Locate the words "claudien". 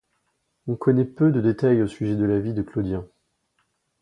2.63-3.07